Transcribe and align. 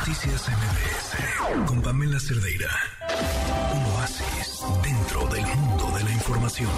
Noticias 0.00 0.48
MBS 0.48 1.68
con 1.68 1.82
Pamela 1.82 2.18
Cerdeira. 2.18 2.70
Un 3.74 3.84
oasis 3.92 4.64
dentro 4.82 5.28
del 5.28 5.44
mundo 5.44 5.84
de 5.94 6.04
la 6.04 6.10
información. 6.10 6.70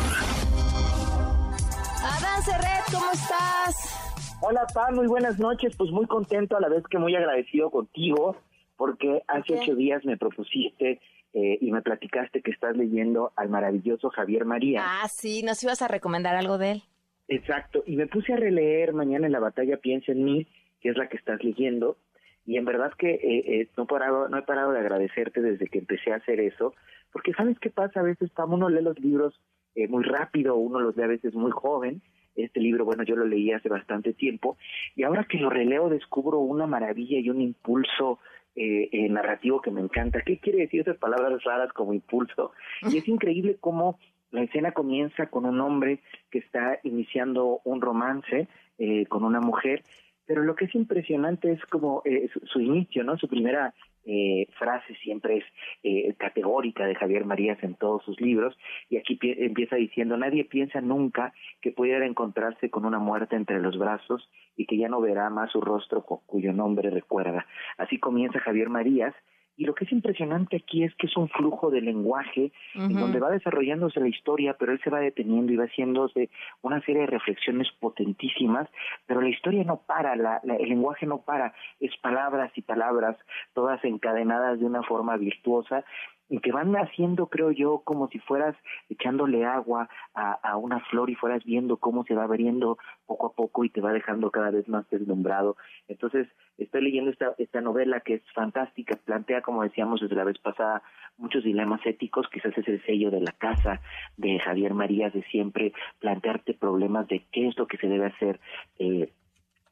Adán 2.03 2.43
Cerret, 2.43 2.82
¿cómo 2.93 3.12
estás? 3.12 4.38
Hola, 4.40 4.66
Pam, 4.74 4.96
muy 4.96 5.06
buenas 5.06 5.38
noches. 5.38 5.77
Pues 5.77 5.93
muy 5.93 6.06
contento 6.06 6.56
a 6.56 6.61
la 6.61 6.69
vez 6.69 6.82
que 6.90 6.98
muy 6.98 7.14
agradecido 7.14 7.71
contigo 7.71 8.37
porque 8.77 9.23
hace 9.29 9.54
ocho 9.54 9.77
días 9.77 10.04
me 10.04 10.17
propusiste 10.17 11.01
eh, 11.33 11.59
y 11.61 11.71
me 11.71 11.81
platicaste 11.81 12.43
que 12.43 12.51
estás 12.51 12.77
leyendo 12.77 13.33
al 13.37 13.51
maravilloso 13.51 14.11
Javier 14.11 14.45
María. 14.47 14.83
Ah, 14.85 15.07
sí, 15.09 15.45
nos 15.45 15.63
ibas 15.63 15.81
a 15.81 15.87
recomendar 15.87 16.34
algo 16.34 16.59
de 16.59 16.73
él. 16.73 16.83
Exacto, 17.29 17.84
y 17.87 17.95
me 17.95 18.09
puse 18.09 18.33
a 18.33 18.37
releer 18.37 18.93
mañana 18.93 19.27
en 19.27 19.33
la 19.33 19.39
batalla 19.39 19.77
Piensa 19.77 20.11
en 20.11 20.25
mí, 20.25 20.48
que 20.80 20.89
es 20.89 20.97
la 20.97 21.09
que 21.09 21.19
estás 21.19 21.43
leyendo, 21.45 21.97
y 22.45 22.56
en 22.56 22.65
verdad 22.65 22.93
que 22.98 23.11
eh, 23.11 23.61
eh, 23.61 23.69
no, 23.77 23.87
parado, 23.87 24.29
no 24.29 24.39
he 24.39 24.43
parado 24.43 24.73
de 24.73 24.80
agradecerte 24.80 25.41
desde 25.41 25.66
que 25.66 25.79
empecé 25.79 26.12
a 26.12 26.16
hacer 26.16 26.41
eso, 26.41 26.75
porque 27.12 27.33
sabes 27.33 27.59
qué 27.59 27.71
pasa, 27.71 28.01
a 28.01 28.05
veces 28.05 28.30
uno 28.37 28.69
lee 28.69 28.83
los 28.83 28.99
libros 28.99 29.41
eh, 29.75 29.89
muy 29.89 30.03
rápido, 30.05 30.57
uno 30.57 30.80
los 30.80 30.97
lee 30.97 31.05
a 31.05 31.09
veces 31.09 31.35
muy 31.35 31.51
joven, 31.51 32.02
este 32.35 32.61
libro, 32.61 32.85
bueno, 32.85 33.02
yo 33.02 33.15
lo 33.15 33.27
leí 33.27 33.52
hace 33.52 33.69
bastante 33.69 34.15
tiempo, 34.15 34.57
y 34.97 35.02
ahora 35.02 35.25
que 35.25 35.39
lo 35.39 35.51
releo 35.51 35.89
descubro 35.89 36.39
una 36.39 36.66
maravilla 36.66 37.19
y 37.19 37.30
un 37.30 37.41
impulso 37.41 38.19
eh, 38.55 39.09
narrativo 39.09 39.63
que 39.63 39.71
me 39.71 39.80
encanta. 39.80 40.21
¿Qué 40.21 40.38
quiere 40.38 40.61
decir 40.61 40.83
esas 40.83 40.99
palabras 40.99 41.43
raras 41.45 41.73
como 41.73 41.95
impulso? 41.95 42.52
Y 42.91 42.99
es 42.99 43.09
increíble 43.09 43.57
cómo 43.61 43.99
la 44.33 44.43
escena 44.43 44.73
comienza 44.73 45.27
con 45.27 45.45
un 45.45 45.61
hombre 45.61 46.01
que 46.30 46.38
está 46.38 46.80
iniciando 46.83 47.61
un 47.65 47.80
romance 47.80 48.49
eh, 48.79 49.07
con 49.07 49.24
una 49.24 49.41
mujer 49.41 49.85
pero 50.27 50.43
lo 50.43 50.55
que 50.55 50.67
es 50.67 50.75
impresionante 50.75 51.53
es 51.53 51.65
como 51.67 52.03
eh, 52.05 52.29
su, 52.45 52.61
inicio, 52.61 53.05
¿no? 53.05 53.17
Su 53.19 53.29
primera 53.29 53.75
eh, 54.05 54.47
frase 54.59 54.95
siempre 54.97 55.39
es 55.39 55.45
eh, 55.83 56.15
categórica 56.19 56.87
de 56.87 56.95
Javier 56.95 57.24
Marías 57.24 57.63
en 57.63 57.74
todos 57.74 58.02
sus 58.05 58.21
libros 58.21 58.57
y 58.88 58.96
aquí 58.96 59.19
empieza 59.23 59.77
diciendo 59.77 60.16
nadie 60.16 60.45
piensa 60.45 60.80
nunca 60.80 61.33
que 61.61 61.71
pudiera 61.71 62.05
encontrarse 62.07 62.71
con 62.71 62.85
una 62.85 62.99
muerte 62.99 63.37
entre 63.37 63.61
los 63.61 63.79
brazos 63.79 64.28
y 64.56 64.66
que 64.66 64.77
ya 64.77 64.88
no 64.88 65.00
verá 65.00 65.30
más 65.30 65.50
su 65.52 65.61
rostro 65.61 66.02
cuyo 66.02 66.52
nombre 66.52 66.91
recuerda. 66.91 67.46
Así 67.78 67.98
comienza 67.98 68.41
Javier 68.41 68.68
Marías 68.68 69.14
y 69.56 69.64
lo 69.64 69.75
que 69.75 69.84
es 69.84 69.92
impresionante 69.92 70.56
aquí 70.56 70.83
es 70.84 70.95
que 70.97 71.06
es 71.06 71.17
un 71.17 71.28
flujo 71.28 71.70
de 71.70 71.81
lenguaje 71.81 72.53
en 72.75 72.95
donde 72.95 73.20
va 73.20 73.31
desarrollándose 73.31 74.00
la 74.00 74.08
historia, 74.08 74.56
pero 74.58 74.72
él 74.72 74.81
se 74.83 74.91
va 74.91 75.00
deteniendo 75.00 75.53
y 75.53 75.56
va 75.56 75.64
haciéndose 75.64 76.31
una 76.62 76.81
serie 76.83 77.03
de 77.03 77.06
reflexiones 77.06 77.69
potentísimas, 77.78 78.69
pero 79.06 79.20
la 79.20 79.28
historia 79.28 79.64
no 79.64 79.83
para, 79.86 80.17
la, 80.17 80.41
el 80.58 80.69
lenguaje 80.69 81.06
no 81.06 81.23
para, 81.23 81.55
es 81.80 81.95
palabras 81.98 82.50
y 82.56 82.62
palabras, 82.62 83.17
todas 83.53 83.84
encadenadas 83.84 84.58
de 84.58 84.67
una 84.67 84.83
forma 84.83 85.17
virtuosa 85.17 85.84
y 86.28 86.38
que 86.38 86.52
van 86.52 86.74
haciendo, 86.76 87.26
creo 87.26 87.50
yo, 87.50 87.82
como 87.84 88.08
si 88.08 88.18
fueras 88.18 88.56
echándole 88.88 89.44
agua 89.44 89.88
a, 90.14 90.32
a, 90.32 90.56
una 90.56 90.80
flor 90.80 91.10
y 91.10 91.14
fueras 91.14 91.44
viendo 91.44 91.76
cómo 91.76 92.04
se 92.04 92.14
va 92.14 92.24
abriendo 92.24 92.78
poco 93.06 93.26
a 93.26 93.32
poco 93.34 93.64
y 93.64 93.70
te 93.70 93.80
va 93.80 93.92
dejando 93.92 94.30
cada 94.30 94.50
vez 94.50 94.68
más 94.68 94.88
deslumbrado. 94.90 95.56
Entonces, 95.88 96.28
estoy 96.58 96.82
leyendo 96.82 97.10
esta, 97.10 97.34
esta 97.38 97.60
novela 97.60 98.00
que 98.00 98.14
es 98.14 98.22
fantástica, 98.34 98.98
plantea, 99.04 99.42
como 99.42 99.62
decíamos 99.62 100.00
desde 100.00 100.16
la 100.16 100.24
vez 100.24 100.38
pasada, 100.38 100.82
muchos 101.18 101.44
dilemas 101.44 101.84
éticos, 101.84 102.28
quizás 102.32 102.56
es 102.56 102.66
el 102.68 102.82
sello 102.84 103.10
de 103.10 103.20
la 103.20 103.32
casa 103.32 103.80
de 104.16 104.38
Javier 104.38 104.74
Marías 104.74 105.12
de 105.12 105.22
siempre 105.24 105.72
plantearte 105.98 106.54
problemas 106.54 107.08
de 107.08 107.24
qué 107.30 107.48
es 107.48 107.58
lo 107.58 107.66
que 107.66 107.76
se 107.76 107.88
debe 107.88 108.06
hacer 108.06 108.40
eh, 108.78 109.12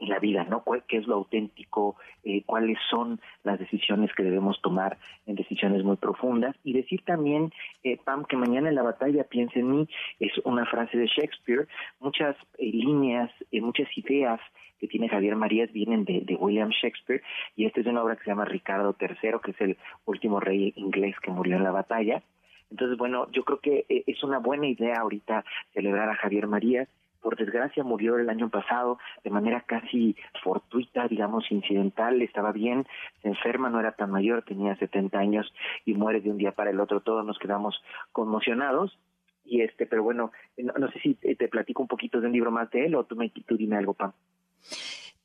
en 0.01 0.09
la 0.09 0.19
vida, 0.19 0.45
¿no? 0.45 0.65
¿Qué 0.89 0.97
es 0.97 1.07
lo 1.07 1.17
auténtico? 1.17 1.97
Eh, 2.25 2.43
¿Cuáles 2.45 2.79
son 2.89 3.21
las 3.45 3.59
decisiones 3.59 4.11
que 4.15 4.23
debemos 4.23 4.61
tomar 4.63 4.99
en 5.27 5.37
decisiones 5.37 5.85
muy 5.85 5.97
profundas? 5.97 6.57
Y 6.65 6.73
decir 6.73 7.03
también, 7.05 7.53
eh, 7.85 7.99
Pam, 8.03 8.25
que 8.25 8.37
mañana 8.37 8.69
en 8.69 8.75
la 8.75 8.83
batalla 8.83 9.25
piense 9.25 9.61
en 9.61 9.71
mí, 9.71 9.89
es 10.19 10.33
una 10.45 10.67
frase 10.67 10.97
de 10.97 11.07
Shakespeare, 11.07 11.69
muchas 12.01 12.37
eh, 12.59 12.71
líneas, 12.73 13.31
eh, 13.53 13.61
muchas 13.61 13.87
ideas 13.97 14.41
que 14.79 14.89
tiene 14.89 15.11
Javier 15.11 15.37
Marías 15.37 15.71
vienen 15.73 16.05
de, 16.05 16.37
William 16.41 16.71
Shakespeare 16.71 17.23
y 17.55 17.67
esta 17.67 17.81
es 17.81 17.87
una 17.87 18.03
obra 18.03 18.17
que 18.17 18.25
se 18.25 18.31
llama 18.31 18.47
Ricardo 18.47 18.97
III, 18.99 19.33
que 19.45 19.51
es 19.51 19.61
el 19.61 19.77
último 20.07 20.41
rey 20.41 20.73
inglés 20.77 21.15
que 21.23 21.31
murió 21.31 21.57
en 21.57 21.65
la 21.65 21.71
batalla. 21.71 22.23
Entonces, 22.71 22.97
bueno, 22.97 23.31
yo 23.33 23.45
creo 23.45 23.59
que 23.59 23.85
es 23.89 24.23
una 24.25 24.39
buena 24.39 24.67
idea 24.67 25.01
ahorita 25.01 25.45
celebrar 25.75 26.09
a 26.09 26.15
Javier 26.15 26.47
Marías 26.47 26.89
por 27.21 27.37
desgracia 27.37 27.85
murió 27.85 28.19
el 28.19 28.31
año 28.31 28.49
pasado 28.49 28.99
de 29.23 29.31
manera 29.31 29.63
casi 29.63 30.17
fortuita, 30.43 31.07
digamos, 31.09 31.51
incidental, 31.51 32.21
estaba 32.23 32.53
bien, 32.53 32.87
se 33.23 33.29
enferma, 33.29 33.71
no 33.71 33.81
era 33.81 33.93
tan 33.93 34.11
mayor, 34.11 34.43
tenía 34.43 34.77
70 34.77 35.19
años 35.19 35.53
y 35.85 35.95
muere 35.95 36.21
de 36.21 36.31
un 36.31 36.39
día 36.39 36.53
para 36.53 36.71
el 36.71 36.81
otro, 36.81 37.01
todos 37.01 37.25
nos 37.25 37.39
quedamos 37.39 37.81
conmocionados. 38.13 38.99
Y 39.45 39.63
este, 39.63 39.87
pero 39.87 40.03
bueno, 40.03 40.31
no, 40.57 40.91
sé 40.93 41.01
si 41.01 41.15
te 41.15 41.49
platico 41.49 41.83
un 41.83 41.89
poquito 41.89 42.21
de 42.21 42.27
un 42.27 42.33
libro 42.33 42.51
más 42.51 42.71
de 42.71 42.87
él 42.87 42.95
o 42.95 43.05
tú, 43.05 43.17
me, 43.17 43.31
tú 43.31 43.57
dime 43.57 43.77
algo, 43.77 43.95
Pam. 43.95 44.13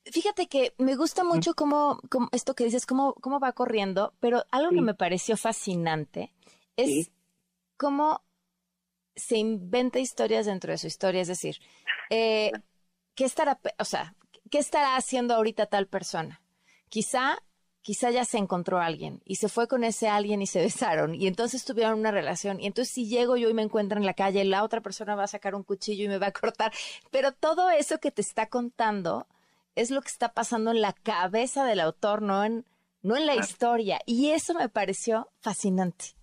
Fíjate 0.04 0.46
que 0.46 0.72
me 0.78 0.94
gusta 0.94 1.24
mucho 1.24 1.54
cómo, 1.54 1.98
cómo 2.08 2.28
esto 2.32 2.54
que 2.54 2.64
dices, 2.64 2.86
cómo, 2.86 3.14
cómo 3.14 3.40
va 3.40 3.52
corriendo, 3.52 4.12
pero 4.20 4.44
algo 4.52 4.70
que 4.70 4.80
me 4.80 4.94
pareció 4.94 5.36
fascinante 5.36 6.32
es 6.76 7.10
cómo 7.76 8.22
se 9.16 9.38
inventa 9.38 9.98
historias 9.98 10.46
dentro 10.46 10.70
de 10.70 10.78
su 10.78 10.86
historia, 10.86 11.22
es 11.22 11.28
decir, 11.28 11.58
eh, 12.10 12.52
¿qué 13.14 13.24
estará, 13.24 13.58
o 13.78 13.84
sea, 13.84 14.14
qué 14.50 14.58
estará 14.58 14.96
haciendo 14.96 15.34
ahorita 15.34 15.66
tal 15.66 15.88
persona? 15.88 16.42
Quizá, 16.88 17.38
quizá 17.80 18.10
ya 18.10 18.24
se 18.24 18.38
encontró 18.38 18.78
a 18.78 18.86
alguien 18.86 19.22
y 19.24 19.36
se 19.36 19.48
fue 19.48 19.66
con 19.66 19.84
ese 19.84 20.08
alguien 20.08 20.42
y 20.42 20.46
se 20.46 20.60
besaron 20.62 21.14
y 21.14 21.26
entonces 21.26 21.64
tuvieron 21.64 21.98
una 21.98 22.10
relación 22.10 22.60
y 22.60 22.66
entonces 22.66 22.92
si 22.92 23.08
llego 23.08 23.36
yo 23.36 23.48
y 23.48 23.54
me 23.54 23.62
encuentro 23.62 23.98
en 23.98 24.06
la 24.06 24.14
calle, 24.14 24.44
la 24.44 24.62
otra 24.62 24.82
persona 24.82 25.16
va 25.16 25.24
a 25.24 25.28
sacar 25.28 25.54
un 25.54 25.64
cuchillo 25.64 26.04
y 26.04 26.08
me 26.08 26.18
va 26.18 26.28
a 26.28 26.32
cortar, 26.32 26.72
pero 27.10 27.32
todo 27.32 27.70
eso 27.70 27.98
que 27.98 28.10
te 28.10 28.20
está 28.20 28.48
contando 28.48 29.26
es 29.74 29.90
lo 29.90 30.02
que 30.02 30.08
está 30.08 30.32
pasando 30.32 30.70
en 30.70 30.80
la 30.80 30.92
cabeza 30.92 31.64
del 31.64 31.80
autor, 31.80 32.22
no 32.22 32.44
en, 32.44 32.66
no 33.02 33.16
en 33.16 33.26
la 33.26 33.34
historia 33.34 34.00
y 34.04 34.30
eso 34.30 34.52
me 34.54 34.68
pareció 34.68 35.30
fascinante. 35.40 36.15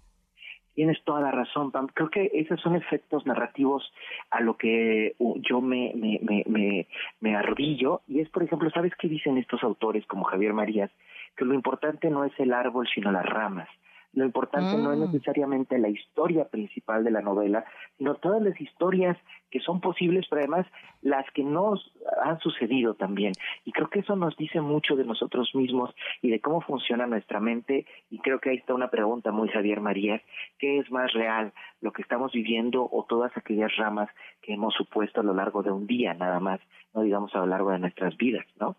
Tienes 0.74 1.04
toda 1.04 1.22
la 1.22 1.32
razón, 1.32 1.72
Pam. 1.72 1.88
Creo 1.94 2.10
que 2.10 2.32
esos 2.34 2.60
son 2.62 2.76
efectos 2.76 3.26
narrativos 3.26 3.94
a 4.32 4.42
lo 4.42 4.58
que 4.58 5.16
yo 5.20 5.62
me, 5.62 5.94
me, 5.96 6.20
me, 6.24 6.44
me, 6.48 6.88
me 7.22 7.36
arrodillo. 7.36 8.02
Y 8.08 8.22
es, 8.22 8.30
por 8.30 8.44
ejemplo, 8.44 8.70
¿sabes 8.72 8.94
qué 8.98 9.08
dicen 9.08 9.38
estos 9.38 9.64
autores 9.64 10.06
como 10.08 10.24
Javier 10.26 10.54
Marías? 10.54 10.90
Que 11.38 11.46
lo 11.46 11.54
importante 11.54 12.10
no 12.10 12.24
es 12.24 12.34
el 12.40 12.54
árbol, 12.54 12.88
sino 12.94 13.12
las 13.12 13.26
ramas. 13.26 13.70
Lo 14.14 14.26
importante 14.26 14.78
no 14.78 14.94
es 14.94 15.00
mm. 15.00 15.12
necesariamente 15.12 15.80
la 15.80 15.90
historia 15.90 16.48
principal 16.48 17.04
de 17.04 17.12
la 17.12 17.22
novela, 17.22 17.66
sino 17.98 18.16
todas 18.16 18.42
las 18.44 18.60
historias 18.62 19.18
que 19.50 19.60
son 19.60 19.82
posibles, 19.82 20.26
pero 20.30 20.42
además 20.42 20.68
las 21.02 21.26
que 21.32 21.44
nos 21.44 21.92
han 22.24 22.40
sucedido 22.40 22.94
también. 22.94 23.34
Y 23.66 23.72
creo 23.72 23.90
que 23.90 24.00
eso 24.00 24.16
nos 24.16 24.38
dice 24.38 24.62
mucho 24.62 24.96
de 24.96 25.04
nosotros 25.04 25.50
mismos 25.56 25.94
y 26.22 26.30
de 26.30 26.40
cómo 26.40 26.62
funciona 26.62 27.08
nuestra 27.08 27.40
mente. 27.40 27.88
Y 28.12 28.20
creo 28.20 28.40
que 28.40 28.52
ahí 28.52 28.58
está 28.58 28.76
una 28.76 28.90
pregunta 28.90 29.32
muy 29.32 29.50
Javier 29.50 29.82
María, 29.82 30.22
¿qué 30.60 30.78
es 30.78 30.92
más 30.92 31.12
real, 31.14 31.52
lo 31.82 31.92
que 31.92 32.04
estamos 32.04 32.32
viviendo 32.32 32.88
o 32.92 33.06
todas 33.10 33.36
aquellas 33.36 33.76
ramas 33.78 34.10
que 34.42 34.54
hemos 34.54 34.76
supuesto 34.76 35.22
a 35.22 35.24
lo 35.24 35.34
largo 35.34 35.64
de 35.64 35.72
un 35.72 35.88
día 35.88 36.14
nada 36.14 36.40
más, 36.40 36.60
no 36.94 37.02
digamos 37.02 37.34
a 37.34 37.40
lo 37.40 37.48
largo 37.48 37.72
de 37.72 37.80
nuestras 37.80 38.16
vidas, 38.18 38.46
¿no? 38.60 38.76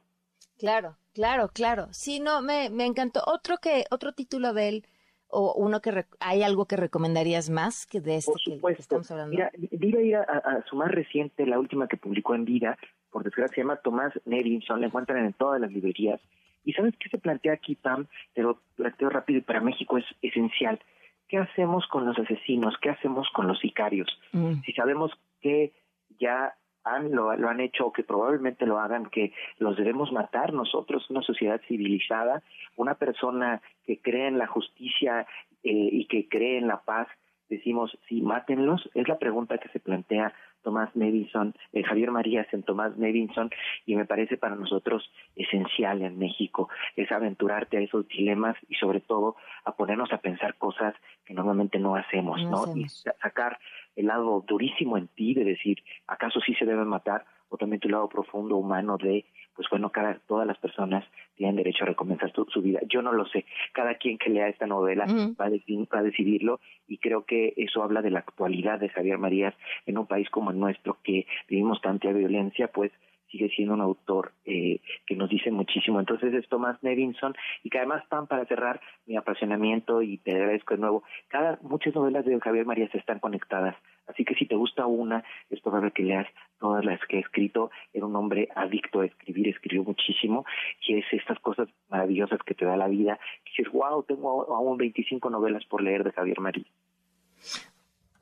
Claro, 0.58 0.96
claro, 1.12 1.48
claro. 1.52 1.88
Sí, 1.90 2.20
no, 2.20 2.40
me, 2.40 2.70
me 2.70 2.86
encantó. 2.86 3.20
Otro 3.26 3.56
que, 3.58 3.84
otro 3.90 4.12
título 4.12 4.52
de 4.52 4.68
él 4.68 4.86
o 5.34 5.54
uno 5.54 5.80
que 5.80 6.04
hay 6.20 6.42
algo 6.42 6.66
que 6.66 6.76
recomendarías 6.76 7.50
más 7.50 7.86
que 7.86 8.00
de 8.00 8.16
este 8.16 8.32
que, 8.44 8.60
estamos 8.78 9.10
hablando? 9.10 9.32
Mira, 9.32 9.50
Vida 9.56 10.00
ir 10.00 10.16
a, 10.16 10.64
su 10.70 10.76
más 10.76 10.90
reciente, 10.90 11.44
la 11.46 11.58
última 11.58 11.88
que 11.88 11.96
publicó 11.96 12.34
en 12.34 12.44
Vida, 12.44 12.78
por 13.10 13.24
desgracia 13.24 13.56
se 13.56 13.60
llama 13.62 13.76
Tomás 13.76 14.12
Nevinson, 14.24 14.80
la 14.80 14.86
encuentran 14.86 15.24
en 15.24 15.32
todas 15.32 15.60
las 15.60 15.72
librerías. 15.72 16.20
¿Y 16.64 16.72
sabes 16.72 16.94
qué 16.98 17.08
se 17.10 17.18
plantea 17.18 17.52
aquí, 17.52 17.74
Pam? 17.74 18.06
Te 18.32 18.42
lo 18.42 18.60
planteo 18.76 19.10
rápido 19.10 19.40
y 19.40 19.42
para 19.42 19.60
México 19.60 19.98
es 19.98 20.04
esencial. 20.22 20.80
¿Qué 21.28 21.38
hacemos 21.38 21.86
con 21.88 22.06
los 22.06 22.18
asesinos? 22.18 22.76
¿Qué 22.80 22.90
hacemos 22.90 23.28
con 23.34 23.48
los 23.48 23.58
sicarios? 23.58 24.08
Mm. 24.32 24.62
Si 24.64 24.72
sabemos 24.72 25.10
que 25.40 25.72
ya 26.18 26.54
han, 26.84 27.10
lo, 27.12 27.30
han 27.30 27.60
hecho 27.60 27.86
o 27.86 27.92
que 27.92 28.04
probablemente 28.04 28.66
lo 28.66 28.78
hagan, 28.78 29.06
que 29.06 29.32
los 29.58 29.76
debemos 29.76 30.12
matar 30.12 30.52
nosotros, 30.52 31.08
una 31.10 31.22
sociedad 31.22 31.60
civilizada, 31.66 32.42
una 32.76 32.94
persona 32.94 33.62
que 33.86 34.00
cree 34.00 34.28
en 34.28 34.38
la 34.38 34.46
justicia 34.46 35.26
eh, 35.62 35.88
y 35.92 36.06
que 36.06 36.28
cree 36.28 36.58
en 36.58 36.68
la 36.68 36.82
paz, 36.82 37.08
decimos, 37.48 37.96
sí, 38.08 38.20
mátenlos, 38.20 38.88
es 38.94 39.08
la 39.08 39.18
pregunta 39.18 39.58
que 39.58 39.68
se 39.70 39.80
plantea 39.80 40.32
Tomás 40.64 40.96
Nevinson, 40.96 41.54
eh, 41.72 41.84
Javier 41.84 42.10
Marías 42.10 42.46
en 42.52 42.62
Tomás 42.62 42.96
Nevinson, 42.96 43.50
y 43.86 43.94
me 43.94 44.06
parece 44.06 44.36
para 44.36 44.56
nosotros 44.56 45.08
esencial 45.36 46.02
en 46.02 46.18
México, 46.18 46.68
es 46.96 47.12
aventurarte 47.12 47.76
a 47.76 47.80
esos 47.80 48.08
dilemas 48.08 48.56
y 48.68 48.74
sobre 48.74 49.00
todo 49.00 49.36
a 49.64 49.72
ponernos 49.72 50.12
a 50.12 50.18
pensar 50.18 50.56
cosas 50.56 50.94
que 51.24 51.34
normalmente 51.34 51.78
no 51.78 51.94
hacemos, 51.94 52.42
¿no? 52.44 52.76
Y 52.76 52.88
sacar 52.88 53.58
el 53.96 54.06
lado 54.06 54.44
durísimo 54.46 54.98
en 54.98 55.08
ti 55.08 55.34
de 55.34 55.44
decir, 55.44 55.82
¿acaso 56.06 56.40
sí 56.40 56.54
se 56.54 56.66
debe 56.66 56.84
matar? 56.84 57.24
O 57.48 57.56
también 57.56 57.80
tu 57.80 57.88
lado 57.88 58.08
profundo 58.08 58.56
humano 58.56 58.96
de 58.96 59.24
pues 59.54 59.68
bueno, 59.70 59.90
cada, 59.90 60.18
todas 60.26 60.46
las 60.46 60.58
personas 60.58 61.04
tienen 61.36 61.56
derecho 61.56 61.84
a 61.84 61.88
recomenzar 61.88 62.32
su, 62.32 62.62
vida. 62.62 62.80
Yo 62.88 63.02
no 63.02 63.12
lo 63.12 63.26
sé, 63.26 63.44
cada 63.72 63.94
quien 63.94 64.18
que 64.18 64.30
lea 64.30 64.48
esta 64.48 64.66
novela 64.66 65.06
va, 65.40 65.46
a 65.46 66.02
decidirlo 66.02 66.60
y 66.88 66.98
creo 66.98 67.24
que 67.24 67.54
eso 67.56 67.82
habla 67.82 68.02
de 68.02 68.10
la 68.10 68.20
actualidad 68.20 68.78
de 68.80 68.88
Javier 68.88 69.18
Marías 69.18 69.54
en 69.86 69.98
un 69.98 70.06
país 70.06 70.28
como 70.30 70.50
el 70.50 70.58
nuestro 70.58 70.98
que 71.02 71.26
vivimos 71.48 71.80
tanta 71.80 72.12
violencia, 72.12 72.68
pues 72.68 72.92
sigue 73.34 73.48
siendo 73.48 73.74
un 73.74 73.80
autor 73.80 74.32
eh, 74.44 74.80
que 75.06 75.16
nos 75.16 75.28
dice 75.28 75.50
muchísimo. 75.50 75.98
Entonces 75.98 76.32
es 76.32 76.48
Thomas 76.48 76.80
Nevinson 76.82 77.34
y 77.64 77.70
que 77.70 77.78
además, 77.78 78.04
Pam, 78.08 78.28
para 78.28 78.46
cerrar 78.46 78.80
mi 79.06 79.16
apasionamiento 79.16 80.02
y 80.02 80.18
te 80.18 80.30
agradezco 80.30 80.74
de 80.74 80.80
nuevo, 80.80 81.02
cada, 81.26 81.58
muchas 81.62 81.94
novelas 81.96 82.24
de 82.24 82.38
Javier 82.38 82.64
Marías 82.64 82.94
están 82.94 83.18
conectadas. 83.18 83.74
Así 84.06 84.24
que 84.24 84.36
si 84.36 84.46
te 84.46 84.54
gusta 84.54 84.86
una, 84.86 85.24
es 85.50 85.60
probable 85.60 85.90
que 85.90 86.04
leas 86.04 86.28
todas 86.60 86.84
las 86.84 87.00
que 87.08 87.16
he 87.16 87.20
escrito. 87.20 87.72
Era 87.92 88.06
un 88.06 88.14
hombre 88.14 88.48
adicto 88.54 89.00
a 89.00 89.06
escribir, 89.06 89.48
escribió 89.48 89.82
muchísimo 89.82 90.44
y 90.86 90.98
es 90.98 91.06
estas 91.10 91.40
cosas 91.40 91.68
maravillosas 91.88 92.38
que 92.46 92.54
te 92.54 92.64
da 92.64 92.76
la 92.76 92.86
vida. 92.86 93.18
dices, 93.44 93.72
wow, 93.72 94.04
tengo 94.04 94.54
aún 94.54 94.78
25 94.78 95.28
novelas 95.28 95.64
por 95.64 95.82
leer 95.82 96.04
de 96.04 96.12
Javier 96.12 96.38
Marías. 96.38 96.70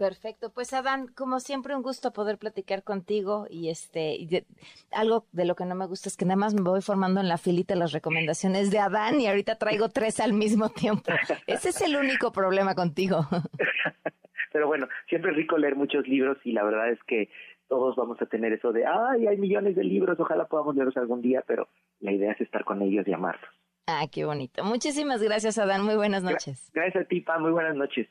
Perfecto, 0.02 0.50
pues 0.52 0.72
Adán, 0.72 1.06
como 1.14 1.38
siempre 1.38 1.76
un 1.76 1.82
gusto 1.82 2.12
poder 2.12 2.36
platicar 2.36 2.82
contigo 2.82 3.46
y 3.48 3.68
este 3.68 4.44
algo 4.90 5.26
de 5.30 5.44
lo 5.44 5.54
que 5.54 5.64
no 5.64 5.76
me 5.76 5.86
gusta 5.86 6.08
es 6.08 6.16
que 6.16 6.24
nada 6.24 6.34
más 6.34 6.54
me 6.54 6.62
voy 6.62 6.82
formando 6.82 7.20
en 7.20 7.28
la 7.28 7.38
filita 7.38 7.76
las 7.76 7.92
recomendaciones 7.92 8.72
de 8.72 8.80
Adán 8.80 9.20
y 9.20 9.28
ahorita 9.28 9.58
traigo 9.58 9.90
tres 9.90 10.18
al 10.18 10.32
mismo 10.32 10.70
tiempo. 10.70 11.12
Ese 11.46 11.68
es 11.68 11.80
el 11.82 11.94
único 11.94 12.32
problema 12.32 12.74
contigo. 12.74 13.28
Pero 14.52 14.66
bueno, 14.66 14.88
siempre 15.08 15.30
es 15.30 15.36
rico 15.36 15.56
leer 15.56 15.76
muchos 15.76 16.08
libros 16.08 16.36
y 16.42 16.50
la 16.50 16.64
verdad 16.64 16.90
es 16.90 16.98
que 17.06 17.30
todos 17.68 17.94
vamos 17.94 18.20
a 18.20 18.26
tener 18.26 18.52
eso 18.52 18.72
de, 18.72 18.84
ay, 18.84 19.28
hay 19.28 19.36
millones 19.36 19.76
de 19.76 19.84
libros, 19.84 20.18
ojalá 20.18 20.46
podamos 20.46 20.74
leerlos 20.74 20.96
algún 20.96 21.22
día, 21.22 21.44
pero 21.46 21.68
la 22.00 22.10
idea 22.10 22.32
es 22.32 22.40
estar 22.40 22.64
con 22.64 22.82
ellos 22.82 23.06
y 23.06 23.12
amarlos. 23.12 23.48
Ah, 23.86 24.06
qué 24.10 24.24
bonito. 24.24 24.64
Muchísimas 24.64 25.22
gracias, 25.22 25.58
Adán. 25.58 25.84
Muy 25.84 25.94
buenas 25.94 26.24
noches. 26.24 26.72
Gracias 26.74 27.04
a 27.04 27.06
ti, 27.06 27.20
Pa. 27.20 27.38
Muy 27.38 27.52
buenas 27.52 27.76
noches. 27.76 28.08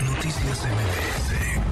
Noticias 0.00 0.64
MBS 0.64 1.71